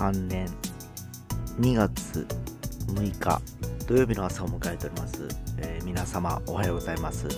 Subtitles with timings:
[0.00, 0.48] 2023年
[1.60, 2.26] 2月
[2.86, 3.42] 6日
[3.86, 7.28] 土曜日の朝を迎えております、えー皆様おはようございます、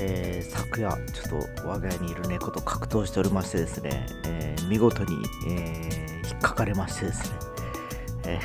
[0.00, 7.38] えー昨夜ちょっと我が家にいる猫と格闘しておりましてですね、えー見事に、え引っかかれましてですね、
[8.26, 8.40] え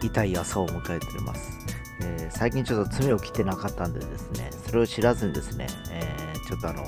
[0.00, 1.58] 痛い朝を迎えております、
[2.02, 4.50] え最近ちょっと爪を切ってなかったんでですね。
[4.66, 6.14] それを知らずにですね、え
[6.46, 6.84] ちょっとあの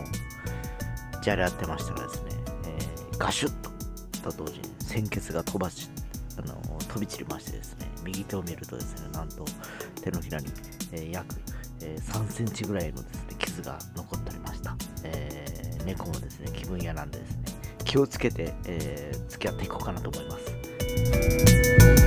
[1.23, 2.31] じゃれ合ってましたらですね、
[2.67, 2.79] え
[3.19, 3.71] ガシュッと。
[4.31, 4.80] と同時に。
[4.91, 5.89] 鮮血が飛ばし
[6.37, 6.55] あの
[6.89, 9.45] 飛び散りましてですね右手を見るとですねなんと
[10.03, 10.49] 手のひらに、
[10.91, 11.37] えー約、
[11.81, 17.45] えー3センチぐらいのですね傷が残っておりました、えー猫もですね気分屋なんでですね
[17.85, 22.00] 気をつけて、えー付き合っていこうかなと思います。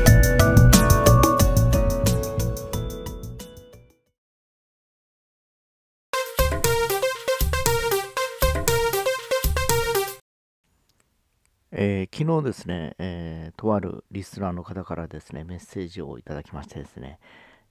[11.76, 17.18] えー昨日ですね、えーとあるリスナーの方からですね、メッセージをいただきましてですね、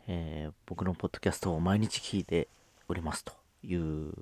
[0.09, 2.49] えー僕のポッドキャストを毎日聞いて
[2.89, 3.33] おりますと
[3.65, 4.13] いう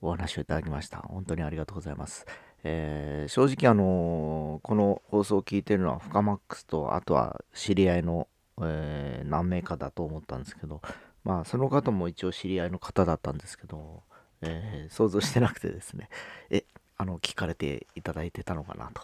[0.00, 0.98] お話をいただきました。
[0.98, 2.26] 本当にありがとうございます。
[2.62, 8.28] え正直あのこの放送を聞いてるのはフカマックスと、あとは知り合いの、
[8.62, 10.80] え何名かだと思ったんですけど、
[11.24, 14.02] まあその方も一応知り合いの方だったんですけど、
[14.42, 16.08] えー想像してなくてですね、
[16.50, 16.64] え、
[16.98, 19.02] あの、聞かれていただいてたのかなと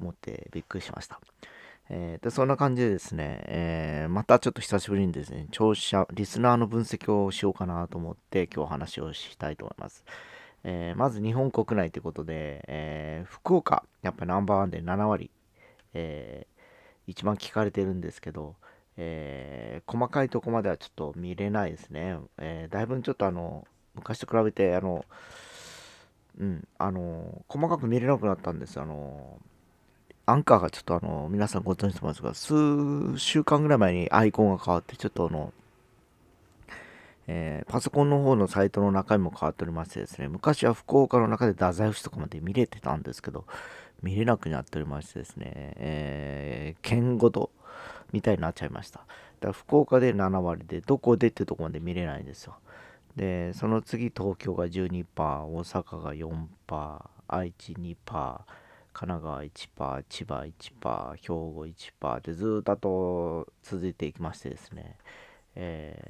[0.00, 1.20] 思ってびっくりしました。
[1.88, 10.04] えーでそんな感じでですね、えーまたちょっと久しぶりにですね、聴者、リスナーの分析をしようかなと思って今日話をしたいと思います。
[10.64, 15.30] えーまず日本国内ということで、え福岡、やっぱりナンバーワンで7割、
[15.94, 16.46] え
[17.06, 18.56] 一番聞かれてるんですけど、
[18.96, 22.18] え細かいとこまではちょっと見れないですね。
[22.38, 25.04] えだいぶちょっとあの、昔と比べて、あの、
[26.38, 28.80] うん、あの、細かく見れなくなったんです。
[28.80, 29.38] あの、
[30.26, 35.52] アンカーがちょっとあの、皆さんご存知と思いますが、数週間ぐらい前にアイコンが変わって、ちょっとあの、
[37.26, 43.44] えパソコンの方のサイトの中身も変わっておりましてですね、昔は福岡の中で太宰府市とかまで見れてたんですけど、
[44.02, 47.50] 見れなくなっておりましてですね、えー県ごと
[48.12, 49.00] みたいになっちゃいました。
[49.00, 52.56] だから福岡で7割で、どこでってとこまで見れないんですよ。
[53.16, 55.04] で、その次東京が12%、
[55.44, 57.96] 大阪が4%、愛知2%、
[58.92, 64.96] 神奈川1%、千葉1%、兵庫1%でずっとあと続いていきましてですね、
[65.56, 66.02] え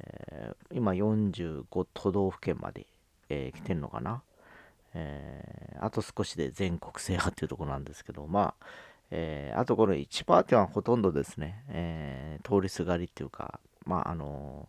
[0.51, 2.85] ー今45都道府県まで、
[3.29, 4.21] えー来てんのかな。
[4.93, 8.65] えーあと少しで全国制覇っていうところなんですけど、まあ、
[9.11, 14.67] えーあとこの1%っていうのはほとんどですね、えー通りすがりっていうか、まあ、あの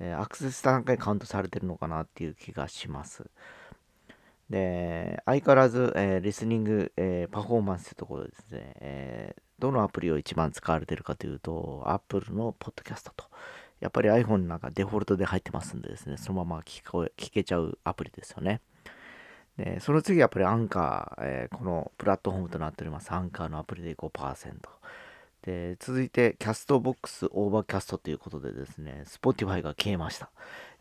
[0.00, 3.24] えアクセス段階カウントされてるのかなっていう気がします。
[4.48, 13.26] で、相変わらず、えーリスニング、えーパフォーマンスってところですね、えーどのアプリを一番使われてるかというと、Apple のポッドキャストと、
[13.78, 18.60] やっぱり iPhone の中デフォルトで入ってますんでですね、そのまま聞こえ聞けちゃうアプリですよね。
[19.58, 24.10] で、その次やっぱりアンカー、えーこのプラットフォームとなっております、アンカーのアプリで5%。
[25.42, 30.30] で、続いて、キャストボックスオーバーキャストということでですね、Spotify が消えました。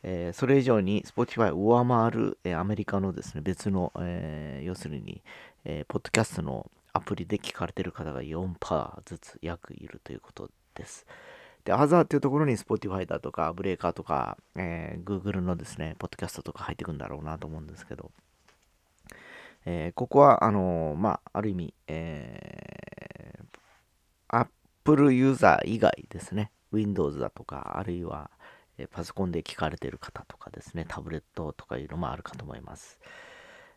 [0.03, 5.21] えーそれ以上に Spotify を上回る、えーアメリカのですね、別の、えー要するに、
[5.65, 11.05] えーポッドキャストのアプリで聞かれてる方が4%ずつ約いるということです。
[11.65, 18.11] で、アザーっていうところに Spotify だとか、ブレーカーとか、えー Google のですね、ポッドキャストとか入ってくんだろうなと思うんですけど、
[19.65, 22.88] えーここは、あのーまあ、ある意味、えー
[24.89, 28.31] Apple ユーザー以外ですね、Windows だとか、あるいは、
[28.91, 32.97] パソコンで聞かれてる方とかですね、タブレットとかいうのもあるかと思います。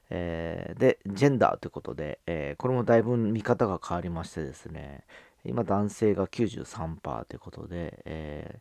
[0.09, 5.05] えーで、ジェンダーということで、えーこれもだいぶ見方が変わりましてですね、
[5.45, 8.61] 今男性が93%ということで、え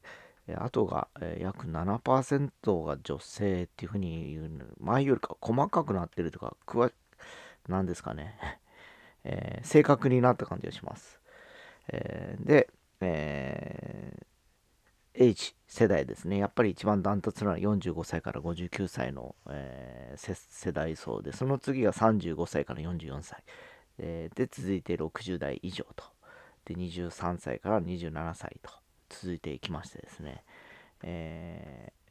[0.50, 1.08] ーあとが、
[1.40, 6.92] 約7%が女性っていうふうに言う前よりか細かくなってるとか、くわ、
[7.70, 8.38] なんですかね、
[9.24, 11.21] えー正確になった感じがします。
[11.90, 12.70] えーで、
[13.02, 14.26] えー
[15.14, 16.38] H 世代ですね。
[16.38, 23.44] やっぱり一番ダントツなのは45歳から59歳の、えー世代層で、その次が35歳から44歳。
[23.98, 26.06] えーで、続いて60代以上と。
[26.66, 28.72] で、23歳から27歳と
[29.10, 30.44] 続いていきましてですね。
[31.04, 32.02] えー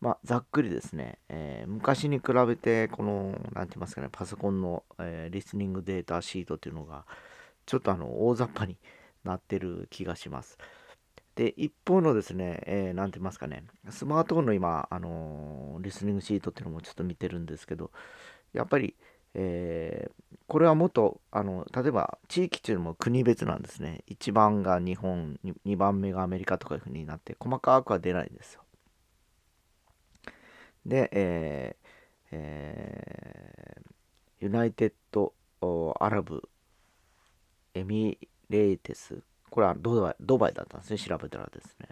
[0.00, 7.04] まあ、ざっくりですね、えー昔に比べて、この、なんて言いますかね、パソコンの、えーリスニングデータシートっていうのが、
[7.66, 8.76] ちょっとあの、大雑把に
[9.26, 10.58] なってる気がします。
[11.34, 17.90] で、一方のですね、えーなんて言いますかね、スマートフォンの今、あのーリスニングシートっていうのもちょっと見てるんですけど、
[18.54, 18.96] やっぱり、
[19.34, 24.02] えー、これはもっとあの例えば地域というのも国別なんですね。
[24.08, 28.62] 1番が日本2番目がアメリカとかいうふうになって細かくは出ないんですよ。
[30.86, 31.86] で、えー
[32.32, 36.48] えー、 United Arab
[37.74, 39.22] Emirates。
[39.50, 40.98] これはドバイドバイだったんですね。
[40.98, 41.88] 調べたらですね。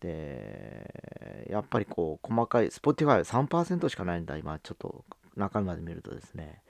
[0.00, 4.36] でやっぱりこう細かい Spotify は3%しかないんだ。
[4.36, 5.04] 今ちょっと
[5.36, 6.62] 中身まで見るとですね。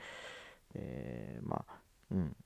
[0.74, 1.74] でまあ
[2.10, 2.36] うん。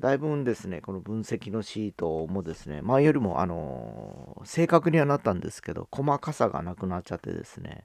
[0.00, 7.84] だいぶですね、この分析のシートもですね、前よりも、あのー、正確にはなったんですけど、細かさがなくなっちゃってですね、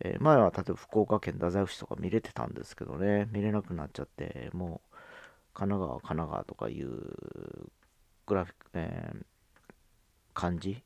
[0.00, 4.85] えー、前は例えば福岡県太宰府市とか見れてたんですけどね、見れなくなっちゃって、もう、
[5.58, 6.90] 神奈川、神奈川とかいう
[8.26, 9.24] グラフィック、えー、
[10.34, 10.82] 感じ？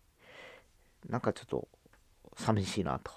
[1.09, 1.67] なんかちょっと
[2.37, 3.11] 寂しいなと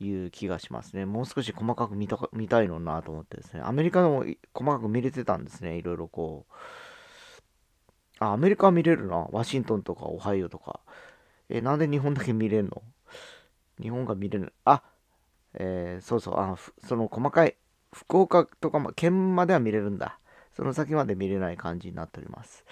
[0.00, 1.04] いう気がしますね。
[1.04, 3.60] もう少し細かく見た見たいのなと思ってですね。
[3.62, 4.24] アメリカでも
[4.54, 5.76] 細かく見れてたんですね。
[5.76, 6.52] いろいろこう。
[8.18, 9.26] あ、アメリカは見れるな。
[9.30, 10.80] ワシントンとかオハイオとか。
[11.50, 12.82] え、なんで日本だけ見れんの？
[13.80, 14.54] 日本が見れる。
[14.64, 14.82] あ、
[15.52, 16.34] えー、そうそう。
[16.38, 17.56] あその細かい、
[17.92, 20.18] 福岡とかも、県までは見れるんだ。
[20.56, 22.64] その先まで見れない感じになっております。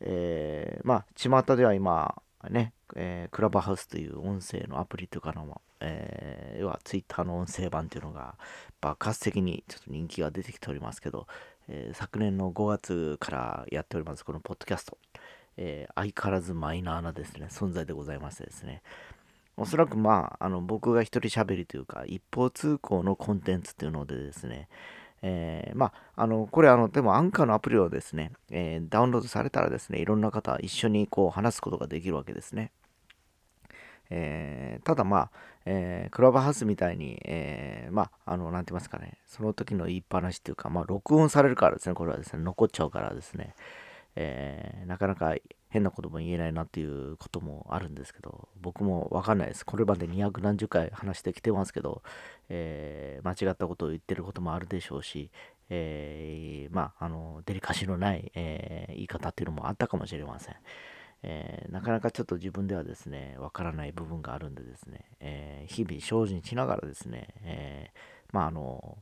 [0.00, 2.20] えー、まあ、巷では今、
[2.50, 8.34] ね、えー、クラブハウスという音声のアプリとかの、えー、要はツイッターの音声版というのが
[8.80, 11.26] 爆発的にちょっと人気が出てきておりますけど、
[11.68, 14.98] えー、昨年の5月からやっておりますこのポッドキャスト、
[15.56, 18.82] えー、相変わらずマイナーなですね、存在でございましてですね、
[19.56, 24.68] おそらくまあ、あの僕が一人喋りというか、一方通行のコンテンツというのでですね、
[25.22, 32.72] えー、まあ、あの、これあの、でもアンカーのアプリをですね、えー、ダウンロードされたらですね、いろんな方一緒にこう話すことができるわけですね。
[34.10, 35.30] えー、ただまあ、
[35.64, 43.54] え、クラブハウスみたいに、え、まあ、あの、なんて言いますかね、その時の言いっぱなしっていうか、まあ、録音されるからですね、これはですね、残っちゃうからですね、
[44.16, 45.34] え、なかなか
[45.72, 49.64] 変なことも言えないなっていうこともあるんですけど、僕もわかんないです。
[49.64, 52.02] これまで200何十回話してきてますけど、
[52.50, 55.30] えー、間違ったことを言ってることもあるでしょうし、
[55.70, 60.56] えー、まあ、あの、デリカシーのない、えー、言い方っていうのもあったかもしれません。
[61.22, 68.98] えー、なかなかちょっと自分ではですね、わからない部分があるんでですね、えー、日々精進しながらですね、えー、まあ、あの、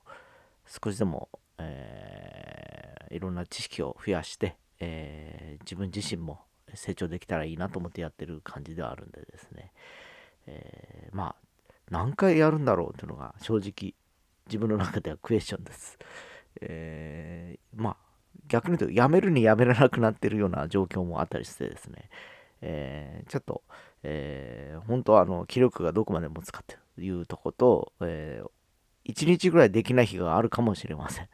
[0.67, 6.39] 少しでも、えいろんな知識を増やして、え自分自身も
[6.75, 9.73] 成長できたらいいなと思ってやってる感じではあるんでですね、
[10.47, 13.95] えー、まあ何回やるんだろうっていうのが正直
[14.47, 15.99] 自分の中ではクエスチョンです、
[16.61, 17.97] えー、まあ
[18.49, 22.11] 逆に言うとやめるにやめらなくなってるような状況もあったりしてですね、
[22.63, 23.63] えー、ちょっと、
[24.03, 31.29] えー、本当はあの気力がどこまで持つかというとこと、えー、1日ぐらいできない日があるかもしれません。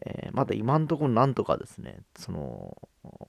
[0.00, 2.76] えー、まだ今んとこなんとかですね、その、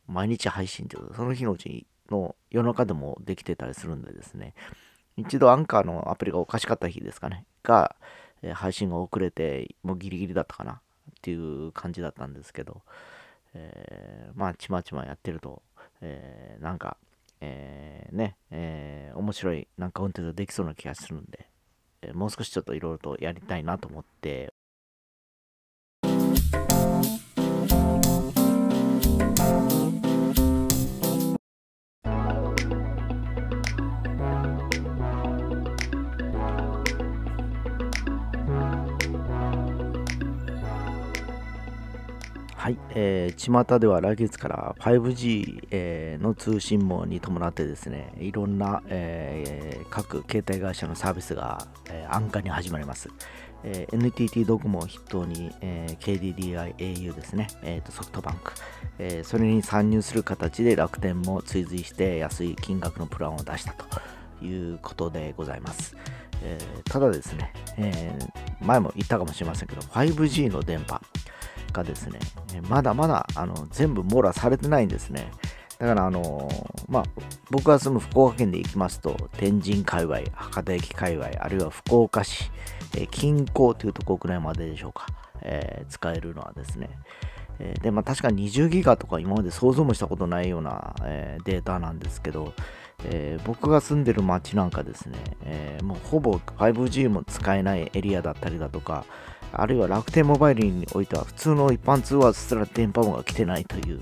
[0.08, 4.54] 毎日配信というか、その日のうちの夜中でもできてたりするんでですね、
[5.18, 7.96] 一度アンカーのアプリがおかしかった日ですかね、が、
[8.42, 10.80] えー、配信が遅れて、もうギリギリだったかなっ
[11.22, 12.82] ていう感じだったんですけど、
[13.54, 15.62] えー、まあ、ちまちまやってると、
[16.02, 16.98] えー、なんか、
[17.42, 21.48] えー、ね、えー、面白いなんかコンテンツできそうな気がするんで、
[22.02, 24.53] え、もう少しちょっといろいろとやりたいなと思って
[42.96, 53.10] えー、巷では来月から 5G、えー、の通信網に伴ってですね、いろんな、えー、各携帯会社のサービスが、え、安価に始まります。
[53.64, 58.54] え、NTT ドコモを筆頭に、え、KDDI、au ですね、えーと、ソフトバンク、
[59.00, 63.86] え、それに参入する形で楽天も追随して安い金額のプランを出したと
[64.46, 65.96] いうことでございます。
[66.44, 68.20] え、ただですね、え、
[68.62, 71.02] 前も言ったかもしれませんけど、5G の電波、
[71.74, 72.20] がですね、
[72.70, 75.32] まだまだあの全部網羅されてないんですね。
[75.80, 76.50] だから、あの
[76.88, 77.04] まあ、
[77.50, 82.52] 僕が住む福岡県で行きますと、天神界隈、博多駅界隈、あるいは福岡市、
[82.96, 85.08] え近郊というとこぐらいまででしょうか、
[85.42, 86.90] えー、使えるのはですね。
[87.60, 92.54] えー、で、まあ、確か20ギガとか今まで想像もしたことないような、えー、データなんですけど、
[93.06, 99.06] え、僕が住んでる街なんかですね、え、もうほぼ 5G も使えないエリアだったりだとか、
[99.54, 104.02] あるいは楽天モバイルにおいては普通の一般通話すら電波網が来てないという、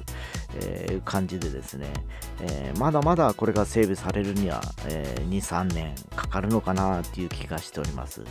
[0.55, 1.91] えー、感じでですね、
[2.41, 8.23] えー、まだまだこれが整備されるには、えー、2、3年かかるのかなという気がしております。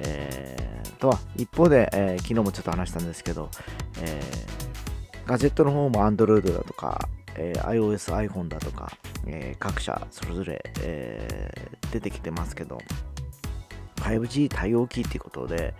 [0.00, 3.50] えー、とは一方で、えー、昨日もちょっと話したんですけど、
[4.00, 8.90] えー、ガジェットの方も Android だとか、えー、iOS、iPhone だとか、
[9.26, 12.78] えー、各社それぞれ、えー、出てきてますけど
[13.96, 15.74] 5G 対応機っていうことで、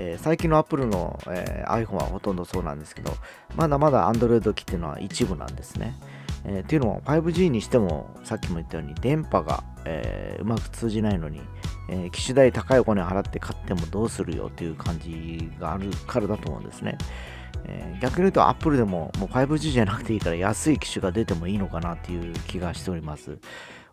[0.00, 3.12] えー、最近の Apple の、えー、iPhone はほとんどそうなんですけど
[3.56, 5.98] まだまだ Android 機っていうのは一部なんですね。
[6.44, 11.40] えー、っていうのも 5G にしてもさっきも言ったように電波が、えー、うまく通じないのに、
[11.88, 16.96] えー、機種代高いお金払って買ってもどうするよっていう感じがあるからだと思うんですね。
[17.64, 23.38] え、逆に言うと Apple でももう 5G じゃなくていいから安い機種が出てもいいのかなっていう気がしております。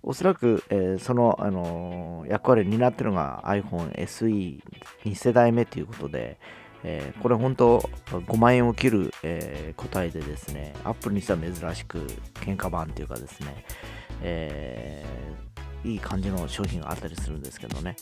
[0.08, 6.38] おそらく、えー、その、あのー、役割を担っているのが iPhone SE2 世代目ということで、
[6.84, 7.80] えー、これ本当
[8.12, 13.66] 5万円を切る、えー、個体でですね、Apple にしては珍しく喧嘩版というかですね、
[14.22, 17.96] えー、いい感じの商品があったりするんですけどね。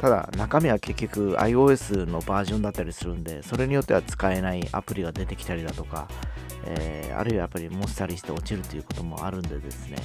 [0.00, 6.08] ただ中身は結局 iOS のバージョンだったりするんで、それによっては使えないアプリが出てきたりだとか、
[6.64, 9.96] えー、あるいはやっぱりもっさりして落ちるということもあるんでですね、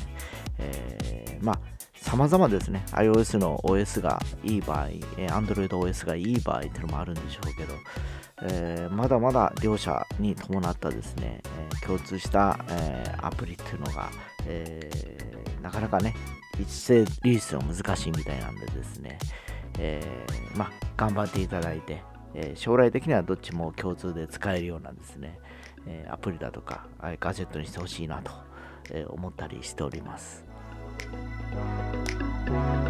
[0.58, 1.60] えー、まあ
[1.96, 4.88] 様々ですね、iOS の OS がいい場合、
[5.18, 7.74] Android OS がいい場合っていうのもあるんでしょうけど、
[8.44, 14.12] えー、まだまだ両者に伴ったですね、えー、共通した、えー、アプリっていうのが、
[14.48, 14.90] え
[15.62, 16.14] なかなかね、
[16.60, 19.18] 一斉リリースは難しいみたいなんでですね、
[19.80, 20.04] え
[20.56, 22.04] まあ、頑張っていただいて、
[22.36, 25.40] え将来的にはどっちも共通で使えるようなですね、
[25.88, 26.86] えアプリだとか、
[27.20, 28.32] ガジェットにしてほしいなと
[28.92, 30.44] え思ったりしております。
[30.98, 32.85] Thank you.